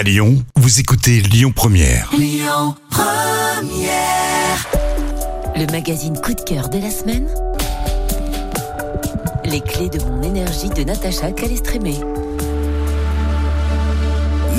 À 0.00 0.02
Lyon, 0.02 0.42
vous 0.56 0.80
écoutez 0.80 1.20
Lyon 1.20 1.52
Première. 1.54 2.10
Le 5.54 5.70
magazine 5.70 6.18
coup 6.18 6.32
de 6.32 6.40
cœur 6.40 6.70
de 6.70 6.78
la 6.78 6.90
semaine. 6.90 7.28
Les 9.44 9.60
clés 9.60 9.90
de 9.90 10.02
mon 10.02 10.22
énergie 10.22 10.70
de 10.70 10.84
Natacha 10.84 11.32
Calestrémé. 11.32 11.96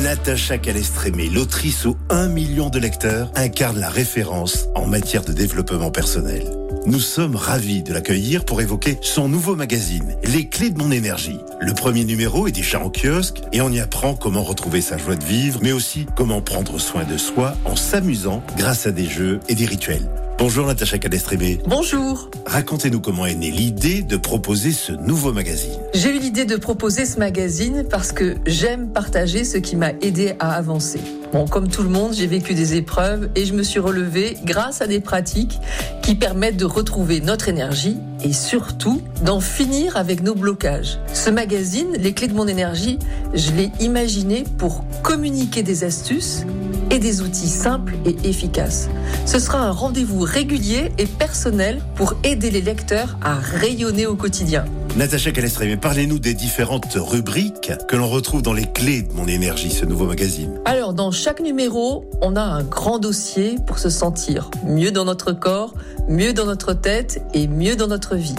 Natacha 0.04 0.60
Calestrémé, 0.60 1.28
l'autrice 1.28 1.88
aux 1.88 1.98
1 2.12 2.28
million 2.28 2.70
de 2.70 2.78
lecteurs, 2.78 3.32
incarne 3.34 3.80
la 3.80 3.90
référence 3.90 4.68
en 4.76 4.86
matière 4.86 5.24
de 5.24 5.34
développement 5.34 5.90
personnel. 5.90 6.61
Nous 6.88 7.00
sommes 7.00 7.36
ravis 7.36 7.84
de 7.84 7.94
l'accueillir 7.94 8.44
pour 8.44 8.60
évoquer 8.60 8.98
son 9.02 9.30
nouveau 9.30 9.56
magazine, 9.56 10.16
Les 10.24 10.48
clés 10.48 10.72
de 10.72 10.80
mon 10.80 10.90
énergie. 10.90 11.38
Le 11.60 11.74
premier 11.74 12.06
numéro 12.06 12.48
est 12.48 12.52
déjà 12.52 12.82
en 12.82 12.90
kiosque 12.90 13.42
et 13.54 13.62
on 13.62 13.70
y 13.70 13.80
apprend 13.80 14.16
comment 14.16 14.42
retrouver 14.42 14.82
sa 14.82 14.98
joie 14.98 15.16
de 15.16 15.24
vivre, 15.24 15.60
mais 15.62 15.74
aussi 15.74 16.08
comment 16.16 16.42
prendre 16.42 16.80
soin 16.80 17.04
de 17.04 17.18
soi 17.18 17.56
en 17.66 17.76
s'amusant 17.76 18.42
grâce 18.58 18.88
à 18.88 18.92
des 18.92 19.06
jeux 19.06 19.40
et 19.48 19.54
des 19.54 19.66
rituels. 19.66 20.10
Bonjour 20.42 20.66
Natacha 20.66 20.98
Calestrémé. 20.98 21.60
Bonjour. 21.68 22.32
Racontez-nous 22.48 23.00
comment 23.00 23.28
est 23.28 23.36
née 23.36 23.52
l'idée 23.52 24.02
de 24.02 24.18
proposer 24.18 24.72
ce 24.72 24.92
nouveau 24.92 25.32
magazine. 25.32 25.78
J'ai 25.94 26.10
eu 26.10 26.18
l'idée 26.18 26.46
de 26.46 26.56
proposer 26.56 27.06
ce 27.06 27.20
magazine 27.20 27.86
parce 27.88 28.12
que 28.12 28.38
j'aime 28.48 28.90
partager 28.90 29.44
ce 29.44 29.60
qui 29.60 29.76
m'a 29.76 29.92
aidé 30.02 30.34
à 30.40 30.54
avancer. 30.56 31.00
Bon, 31.32 31.46
comme 31.46 31.68
tout 31.68 31.84
le 31.84 31.90
monde, 31.90 32.14
j'ai 32.14 32.26
vécu 32.26 32.56
des 32.56 32.74
épreuves 32.74 33.30
et 33.36 33.46
je 33.46 33.54
me 33.54 33.62
suis 33.62 33.80
relevée 33.80 34.36
grâce 34.44 34.82
à 34.82 34.88
des 34.88 35.00
pratiques 35.00 35.60
qui 36.02 36.16
permettent 36.16 36.58
de 36.58 36.66
retrouver 36.66 37.22
notre 37.22 37.48
énergie 37.48 37.98
et 38.24 38.34
surtout 38.34 39.00
d'en 39.24 39.42
finir 39.42 39.96
avec 39.96 40.24
nos 40.24 40.34
blocages. 40.34 40.98
Ce 41.14 41.30
magazine, 41.30 41.96
Les 42.00 42.14
clés 42.14 42.28
de 42.28 42.34
mon 42.34 42.48
énergie, 42.48 42.98
je 43.36 43.52
l'ai 43.52 43.72
imaginé 43.80 44.44
pour 44.58 44.84
communiquer 45.04 45.62
des 45.62 45.84
astuces 45.84 46.46
et 46.92 47.00
des 47.00 47.22
outils 47.22 47.48
simples 47.48 47.94
et 48.06 48.16
efficaces. 48.28 48.90
Ce 49.26 49.40
sera 49.40 49.60
un 49.60 49.72
rendez-vous 49.72 50.20
régulier 50.20 50.92
et 50.98 51.06
personnel 51.06 51.82
pour 51.96 52.16
aider 52.24 52.52
les 52.52 52.62
lecteurs 52.62 53.18
à 53.22 53.36
rayonner 53.36 54.06
au 54.06 54.16
quotidien. 54.16 54.66
Natacha 54.98 55.32
Calestrémé, 55.32 55.78
parlez-nous 55.78 56.20
des 56.20 56.34
différentes 56.34 56.96
rubriques 56.96 57.72
que 57.88 57.96
l'on 57.96 58.10
retrouve 58.10 58.42
dans 58.42 58.52
les 58.52 58.70
clés 58.70 59.04
de 59.04 59.14
mon 59.14 59.26
énergie, 59.26 59.72
ce 59.72 59.86
nouveau 59.86 60.06
magazine. 60.06 60.60
Alors, 60.66 60.94
dans 60.94 61.12
chaque 61.12 61.40
numéro, 61.40 62.04
on 62.22 62.36
a 62.36 62.42
un 62.42 62.64
grand 62.64 63.00
dossier 63.00 63.56
pour 63.66 63.80
se 63.80 63.90
sentir 63.90 64.52
mieux 64.66 64.92
dans 64.92 65.06
notre 65.06 65.32
corps, 65.32 65.74
mieux 66.10 66.34
dans 66.34 66.46
notre 66.46 66.74
tête 66.74 67.22
et 67.34 67.48
mieux 67.48 67.78
dans 67.78 67.88
notre 67.88 68.18
vie. 68.18 68.36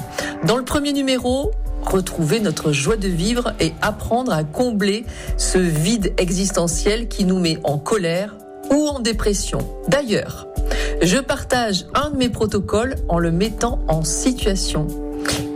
Dans 0.47 0.59
le 0.59 0.65
premier 0.65 0.93
numéro, 0.93 1.53
retrouver 1.83 2.39
notre 2.39 2.73
joie 2.73 2.97
de 2.97 3.09
vivre 3.09 3.55
et 3.59 3.73
apprendre 3.81 4.33
à 4.33 4.45
combler 4.45 5.05
ce 5.39 5.57
vide 5.57 6.13
existentiel 6.19 7.09
qui 7.09 7.25
nous 7.25 7.39
met 7.39 7.59
en 7.65 7.79
colère 7.79 8.37
ou 8.73 8.89
en 8.89 8.99
dépression. 9.01 9.59
D'ailleurs, 9.89 10.49
je 11.03 11.19
partage 11.19 11.87
un 11.95 12.11
de 12.11 12.17
mes 12.17 12.29
protocoles 12.29 12.97
en 13.09 13.19
le 13.19 13.31
mettant 13.31 13.81
en 13.89 14.03
situation. 14.03 14.87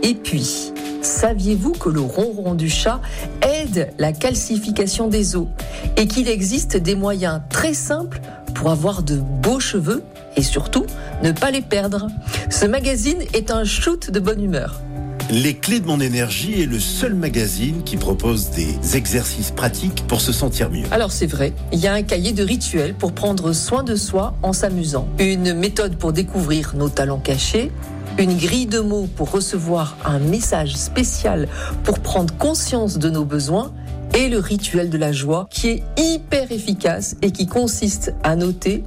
Et 0.03 0.13
puis, 0.13 0.71
saviez-vous 1.01 1.73
que 1.73 1.89
le 1.89 2.01
ronron 2.01 2.53
du 2.53 2.69
chat 2.69 3.01
aide 3.41 3.91
la 3.97 4.13
calcification 4.13 5.07
des 5.07 5.35
os 5.35 5.47
et 5.95 6.07
qu'il 6.07 6.27
existe 6.29 6.77
des 6.77 6.95
moyens 6.95 7.41
très 7.49 7.73
simples 7.73 8.21
pour 8.53 8.69
avoir 8.69 9.03
de 9.03 9.17
beaux 9.17 9.59
cheveux 9.59 10.03
et 10.35 10.43
surtout 10.43 10.85
ne 11.23 11.31
pas 11.31 11.51
les 11.51 11.61
perdre? 11.61 12.07
Ce 12.49 12.65
magazine 12.65 13.21
est 13.33 13.51
un 13.51 13.63
shoot 13.63 14.11
de 14.11 14.19
bonne 14.19 14.43
humeur. 14.43 14.81
Les 15.29 15.55
clés 15.55 15.81
de 15.81 15.87
mon 15.87 15.99
énergie 15.99 16.61
est 16.61 16.65
le 16.65 16.79
seul 16.79 17.13
magazine 17.13 17.83
qui 17.83 17.97
propose 17.97 18.49
des 18.51 18.95
exercices 18.95 19.51
pratiques 19.51 20.05
pour 20.07 20.21
se 20.21 20.31
sentir 20.31 20.69
mieux. 20.69 20.85
Alors 20.89 21.11
c'est 21.11 21.27
vrai, 21.27 21.51
il 21.73 21.79
y 21.79 21.87
a 21.87 21.93
un 21.93 22.01
cahier 22.01 22.31
de 22.31 22.43
rituels 22.43 22.93
pour 22.93 23.11
prendre 23.11 23.51
soin 23.51 23.83
de 23.83 23.97
soi 23.97 24.35
en 24.41 24.53
s'amusant, 24.53 25.05
une 25.19 25.53
méthode 25.53 25.97
pour 25.97 26.13
découvrir 26.13 26.75
nos 26.77 26.87
talents 26.87 27.19
cachés, 27.19 27.73
une 28.17 28.37
grille 28.37 28.67
de 28.67 28.79
mots 28.79 29.09
pour 29.17 29.29
recevoir 29.29 29.97
un 30.05 30.19
message 30.19 30.77
spécial 30.77 31.49
pour 31.83 31.99
prendre 31.99 32.33
conscience 32.37 32.97
de 32.97 33.09
nos 33.09 33.25
besoins 33.25 33.73
et 34.15 34.29
le 34.29 34.39
rituel 34.39 34.89
de 34.89 34.97
la 34.97 35.11
joie 35.11 35.47
qui 35.51 35.67
est 35.67 35.83
hyper 35.97 36.53
efficace 36.53 37.17
et 37.21 37.31
qui 37.31 37.47
consiste 37.47 38.13
à 38.23 38.37
noter 38.37 38.85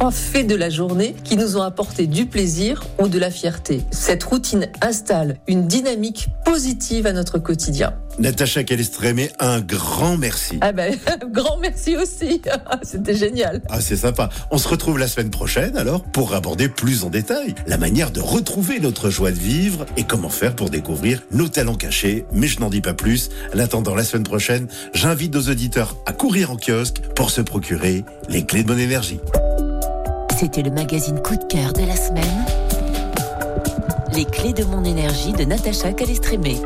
trois 0.00 0.10
faits 0.10 0.46
de 0.46 0.54
la 0.54 0.70
journée 0.70 1.14
qui 1.24 1.36
nous 1.36 1.58
ont 1.58 1.62
apporté 1.62 2.06
du 2.06 2.24
plaisir 2.24 2.82
ou 2.98 3.08
de 3.08 3.18
la 3.18 3.30
fierté. 3.30 3.82
Cette 3.90 4.24
routine 4.24 4.66
installe 4.80 5.36
une 5.46 5.66
dynamique 5.66 6.28
positive 6.46 7.06
à 7.06 7.12
notre 7.12 7.38
quotidien. 7.38 7.92
Natacha 8.18 8.64
Calestrémé, 8.64 9.30
un 9.40 9.60
grand 9.60 10.16
merci. 10.16 10.56
Ah 10.62 10.72
ben, 10.72 10.96
grand 11.32 11.58
merci 11.58 11.98
aussi. 11.98 12.40
C'était 12.82 13.14
génial. 13.14 13.60
Ah, 13.68 13.82
c'est 13.82 13.96
sympa. 13.96 14.30
On 14.50 14.56
se 14.56 14.68
retrouve 14.68 14.98
la 14.98 15.06
semaine 15.06 15.28
prochaine 15.28 15.76
alors 15.76 16.02
pour 16.02 16.34
aborder 16.34 16.70
plus 16.70 17.04
en 17.04 17.10
détail 17.10 17.54
la 17.66 17.76
manière 17.76 18.10
de 18.10 18.22
retrouver 18.22 18.80
notre 18.80 19.10
joie 19.10 19.32
de 19.32 19.38
vivre 19.38 19.84
et 19.98 20.04
comment 20.04 20.30
faire 20.30 20.56
pour 20.56 20.70
découvrir 20.70 21.22
nos 21.30 21.48
talents 21.48 21.74
cachés. 21.74 22.24
Mais 22.32 22.46
je 22.46 22.58
n'en 22.60 22.70
dis 22.70 22.80
pas 22.80 22.94
plus. 22.94 23.28
En 23.54 23.58
attendant 23.58 23.94
la 23.94 24.04
semaine 24.04 24.24
prochaine, 24.24 24.66
j'invite 24.94 25.34
nos 25.34 25.50
auditeurs 25.50 25.94
à 26.06 26.14
courir 26.14 26.50
en 26.50 26.56
kiosque 26.56 27.02
pour 27.14 27.30
se 27.30 27.42
procurer 27.42 28.02
les 28.30 28.46
clés 28.46 28.62
de 28.62 28.68
bonne 28.68 28.80
énergie. 28.80 29.20
C'était 30.40 30.62
le 30.62 30.70
magazine 30.70 31.20
coup 31.20 31.36
de 31.36 31.44
cœur 31.44 31.74
de 31.74 31.82
la 31.82 31.94
semaine. 31.94 32.46
Les 34.14 34.24
clés 34.24 34.54
de 34.54 34.64
mon 34.64 34.86
énergie 34.86 35.32
de 35.32 35.44
Natacha 35.44 35.92
Calestrémé. 35.92 36.56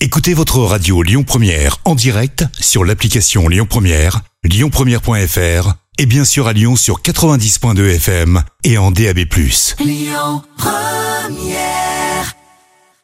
Écoutez 0.00 0.32
votre 0.32 0.60
radio 0.60 1.02
Lyon 1.02 1.22
Première 1.22 1.76
en 1.84 1.94
direct 1.94 2.46
sur 2.58 2.82
l'application 2.86 3.46
Lyon 3.46 3.66
Première, 3.68 4.22
lyonpremière.fr 4.42 5.74
et 5.98 6.06
bien 6.06 6.24
sûr 6.24 6.46
à 6.46 6.54
Lyon 6.54 6.74
sur 6.74 7.02
90.2 7.02 7.96
FM 7.96 8.42
et 8.64 8.78
en 8.78 8.90
DAB+. 8.90 9.18
Lyon 9.80 10.42
Première 10.56 12.01